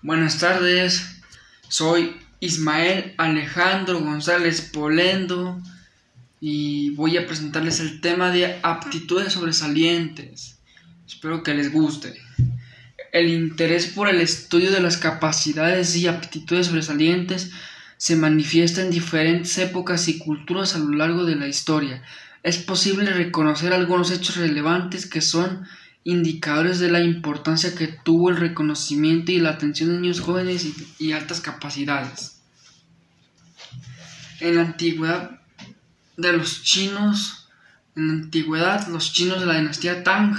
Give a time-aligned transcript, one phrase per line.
[0.00, 1.02] Buenas tardes,
[1.68, 5.60] soy Ismael Alejandro González Polendo
[6.40, 10.60] y voy a presentarles el tema de aptitudes sobresalientes.
[11.04, 12.14] Espero que les guste.
[13.10, 17.50] El interés por el estudio de las capacidades y aptitudes sobresalientes
[17.96, 22.04] se manifiesta en diferentes épocas y culturas a lo largo de la historia.
[22.44, 25.66] Es posible reconocer algunos hechos relevantes que son
[26.08, 30.66] indicadores de la importancia que tuvo el reconocimiento y la atención de niños jóvenes
[30.98, 32.40] y, altas capacidades.
[34.40, 35.42] En la antigüedad
[36.16, 37.50] de los chinos,
[37.94, 40.34] en la antigüedad los chinos de la dinastía Tang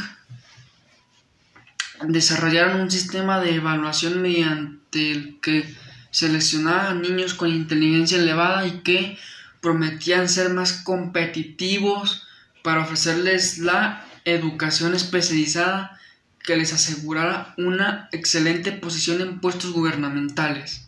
[2.08, 5.72] desarrollaron un sistema de evaluación mediante el que
[6.10, 9.20] seleccionaban niños con inteligencia elevada y que
[9.62, 12.24] prometían ser más competitivos
[12.64, 16.00] para ofrecerles la educación especializada
[16.44, 20.88] que les asegurara una excelente posición en puestos gubernamentales.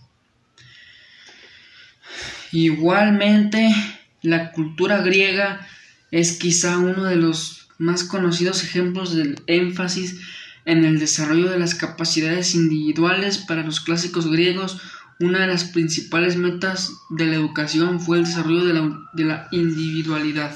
[2.52, 3.74] Igualmente,
[4.22, 5.68] la cultura griega
[6.12, 10.20] es quizá uno de los más conocidos ejemplos del énfasis
[10.66, 14.80] en el desarrollo de las capacidades individuales para los clásicos griegos.
[15.20, 19.48] Una de las principales metas de la educación fue el desarrollo de la, de la
[19.52, 20.54] individualidad.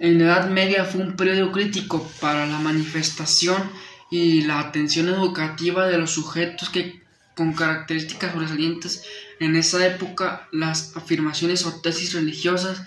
[0.00, 3.70] En la Edad Media fue un periodo crítico para la manifestación
[4.10, 7.02] y la atención educativa de los sujetos que
[7.36, 9.04] con características sobresalientes
[9.40, 12.82] en esa época las afirmaciones o tesis religiosas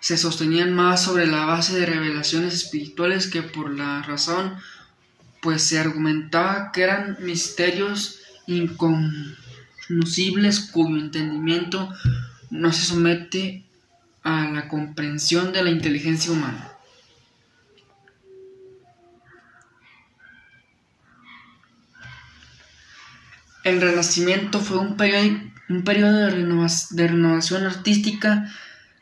[0.00, 4.56] se sostenían más sobre la base de revelaciones espirituales que por la razón
[5.40, 11.88] pues se argumentaba que eran misterios inconocibles cuyo entendimiento
[12.50, 13.67] no se somete
[14.28, 16.72] a la comprensión de la inteligencia humana.
[23.64, 25.40] El Renacimiento fue un periodo,
[25.70, 28.52] un de, de renovación artística,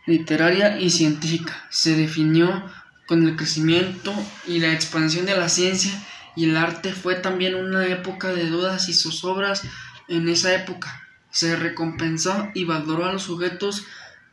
[0.06, 1.66] literaria y científica.
[1.70, 2.64] Se definió
[3.08, 4.14] con el crecimiento
[4.46, 5.92] y la expansión de la ciencia
[6.36, 9.62] y el arte fue también una época de dudas y zozobras
[10.06, 11.02] en esa época.
[11.30, 13.84] Se recompensó y valoró a los sujetos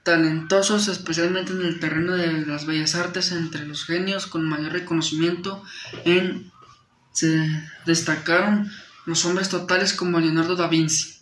[0.03, 5.63] talentosos, especialmente en el terreno de las bellas artes, entre los genios con mayor reconocimiento
[6.05, 6.51] en
[7.13, 7.47] se
[7.85, 8.71] destacaron
[9.05, 11.13] los hombres totales como Leonardo da Vinci.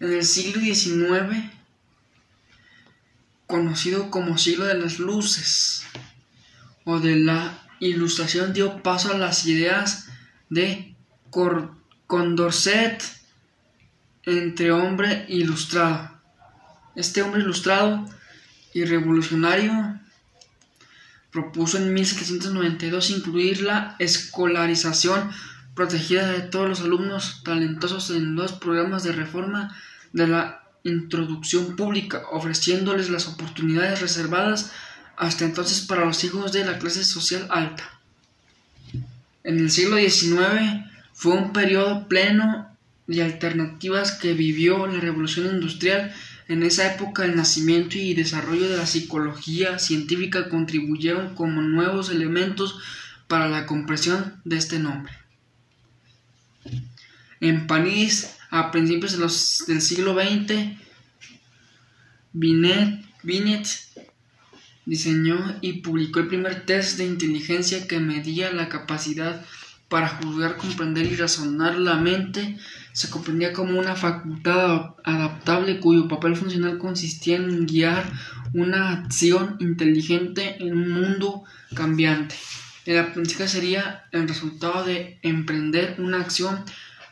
[0.00, 1.50] En el siglo XIX,
[3.46, 5.84] conocido como siglo de las luces
[6.84, 10.08] o de la ilustración, dio paso a las ideas
[10.54, 10.94] de
[12.06, 13.02] Condorcet
[14.22, 16.10] entre hombre ilustrado.
[16.94, 18.06] Este hombre ilustrado
[18.72, 20.00] y revolucionario
[21.32, 25.30] propuso en 1792 incluir la escolarización
[25.74, 29.76] protegida de todos los alumnos talentosos en dos programas de reforma
[30.12, 34.70] de la introducción pública, ofreciéndoles las oportunidades reservadas
[35.16, 37.94] hasta entonces para los hijos de la clase social alta.
[39.44, 42.74] En el siglo XIX fue un periodo pleno
[43.06, 46.12] de alternativas que vivió la revolución industrial.
[46.48, 52.78] En esa época el nacimiento y desarrollo de la psicología científica contribuyeron como nuevos elementos
[53.28, 55.12] para la comprensión de este nombre.
[57.40, 59.18] En París, a principios
[59.66, 60.78] del siglo XX,
[62.32, 63.66] Binet, Binet
[64.86, 69.44] diseñó y publicó el primer test de inteligencia que medía la capacidad
[69.88, 72.58] para juzgar, comprender y razonar la mente.
[72.92, 78.10] Se comprendía como una facultad adaptable cuyo papel funcional consistía en guiar
[78.52, 82.34] una acción inteligente en un mundo cambiante.
[82.86, 86.64] El aprendizaje sería el resultado de emprender una acción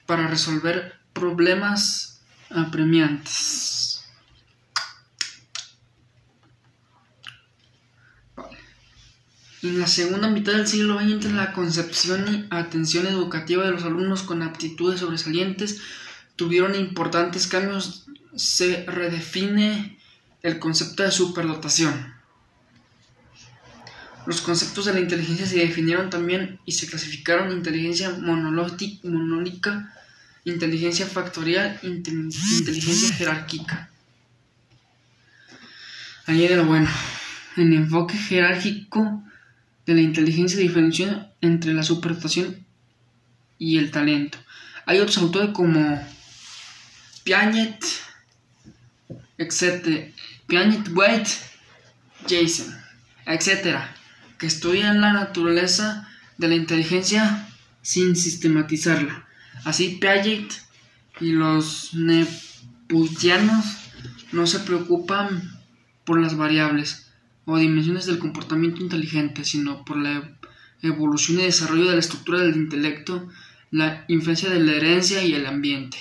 [0.06, 3.51] para resolver problemas apremiantes.
[9.62, 14.24] En la segunda mitad del siglo XX, la concepción y atención educativa de los alumnos
[14.24, 15.80] con aptitudes sobresalientes
[16.34, 18.06] tuvieron importantes cambios.
[18.34, 19.98] Se redefine
[20.42, 22.12] el concepto de superdotación.
[24.26, 29.94] Los conceptos de la inteligencia se definieron también y se clasificaron inteligencia monológica,
[30.44, 33.90] inteligencia factorial, inteligencia jerárquica.
[36.26, 36.88] Añade lo bueno.
[37.56, 39.22] En enfoque jerárquico
[39.86, 42.64] de la inteligencia diferencia entre la superdotación
[43.58, 44.38] y el talento.
[44.86, 46.04] Hay otros autores como
[47.24, 47.84] Piaget,
[49.38, 50.12] etc.
[50.46, 51.30] Piaget White
[52.28, 52.74] Jason,
[53.26, 53.78] etc.,
[54.38, 56.08] que estudian la naturaleza
[56.38, 57.48] de la inteligencia
[57.82, 59.26] sin sistematizarla.
[59.64, 60.52] Así Piaget
[61.20, 63.64] y los neputianos
[64.32, 65.60] no se preocupan
[66.04, 67.11] por las variables
[67.44, 70.36] o dimensiones del comportamiento inteligente, sino por la
[70.82, 73.28] evolución y desarrollo de la estructura del intelecto,
[73.70, 75.98] la influencia de la herencia y el ambiente.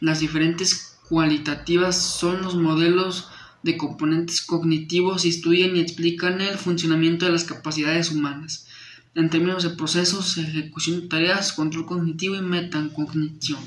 [0.00, 3.28] Las diferentes cualitativas son los modelos
[3.62, 8.66] de componentes cognitivos y estudian y explican el funcionamiento de las capacidades humanas
[9.14, 13.60] en términos de procesos, ejecución de tareas, control cognitivo y metacognición.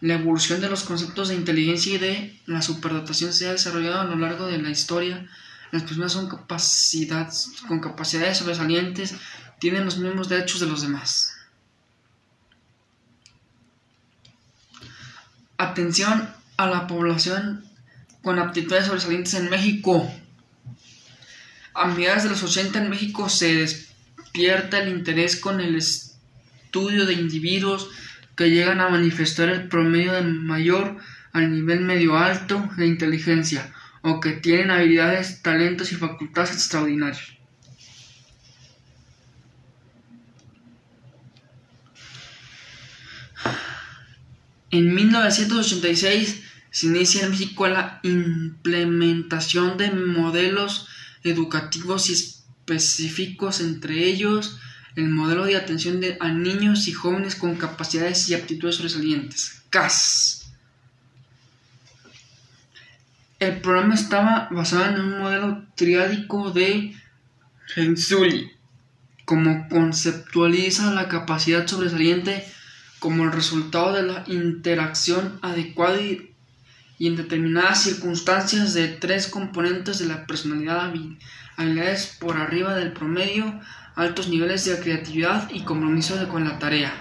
[0.00, 4.04] La evolución de los conceptos de inteligencia y de la superdotación se ha desarrollado a
[4.04, 5.28] lo largo de la historia.
[5.72, 9.14] Las personas son capacidades, con capacidades sobresalientes,
[9.58, 11.36] tienen los mismos derechos de los demás.
[15.58, 17.64] Atención a la población
[18.22, 20.10] con aptitudes sobresalientes en México.
[21.74, 27.12] A mediados de los 80 en México se despierta el interés con el estudio de
[27.12, 27.88] individuos
[28.40, 30.96] que llegan a manifestar el promedio de mayor
[31.34, 33.70] al nivel medio alto de inteligencia
[34.00, 37.36] o que tienen habilidades, talentos y facultades extraordinarios.
[44.70, 50.88] En 1986 se inicia en México la implementación de modelos
[51.24, 54.58] educativos específicos, entre ellos
[54.96, 60.52] el modelo de atención a niños y jóvenes con capacidades y aptitudes sobresalientes, CAS.
[63.38, 66.94] El programa estaba basado en un modelo triádico de
[67.74, 68.50] Hensuli,
[69.24, 72.44] como conceptualiza la capacidad sobresaliente
[72.98, 76.29] como el resultado de la interacción adecuada y,
[77.08, 80.92] en determinadas circunstancias de tres componentes de la personalidad,
[81.56, 83.58] habilidades por arriba del promedio,
[83.96, 86.92] altos niveles de creatividad y compromiso con la tarea.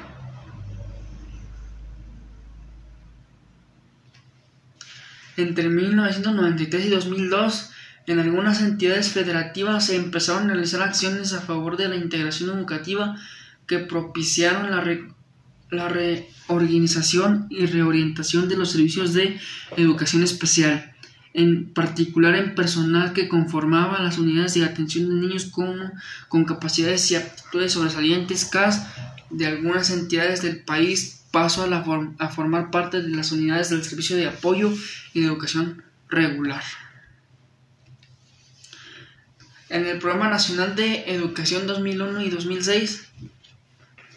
[5.36, 7.72] Entre 1993 y 2002,
[8.08, 13.16] en algunas entidades federativas se empezaron a realizar acciones a favor de la integración educativa
[13.68, 14.84] que propiciaron la,
[15.72, 19.40] la reorganización y reorientación de los servicios de
[19.78, 20.94] educación especial
[21.34, 25.94] en particular en personal que conformaba las unidades de atención de niños con,
[26.28, 28.88] con capacidades y aptitudes sobresalientes CAS
[29.30, 34.18] de algunas entidades del país paso a, a formar parte de las unidades del servicio
[34.18, 34.74] de apoyo
[35.14, 36.64] y de educación regular.
[39.70, 43.09] En el Programa Nacional de Educación 2001 y 2006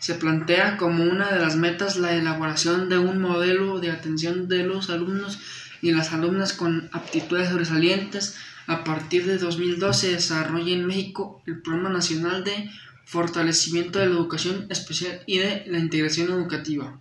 [0.02, 4.64] se plantea como una de las metas la elaboración de un modelo de atención de
[4.64, 5.38] los alumnos
[5.81, 8.37] y las alumnas con aptitudes sobresalientes.
[8.66, 12.69] A partir de 2012 se desarrolla en México el Programa Nacional de
[13.04, 16.98] Fortalecimiento de la Educación Especial y de la Integración Educativa.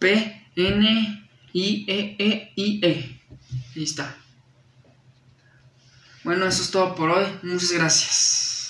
[0.00, 3.20] P N I E E.
[3.76, 4.16] Ahí está.
[6.24, 7.26] Bueno, eso es todo por hoy.
[7.44, 8.63] Muchas gracias.